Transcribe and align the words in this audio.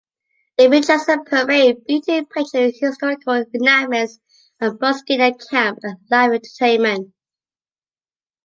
It 0.57 0.71
features 0.71 1.07
a 1.09 1.19
parade, 1.19 1.85
beauty 1.85 2.25
pageant, 2.25 2.75
historical 2.81 3.33
reenactments, 3.45 4.13
a 4.59 4.71
buckskinner 4.71 5.33
camp, 5.47 5.77
and 5.83 5.99
live 6.09 6.31
entertainment. 6.33 7.13